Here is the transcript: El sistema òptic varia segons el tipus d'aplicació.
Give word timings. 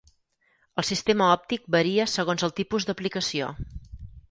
El 0.81 0.87
sistema 0.89 1.27
òptic 1.33 1.69
varia 1.77 2.07
segons 2.15 2.47
el 2.49 2.57
tipus 2.63 2.91
d'aplicació. 2.91 3.55